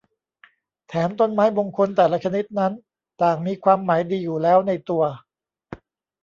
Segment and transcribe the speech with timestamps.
[0.87, 2.73] แถมต้นไม้มงคลแต่ละชนิดนั้น
[3.21, 5.03] ต่างมีความหมายดีอยู่แล้วในตัว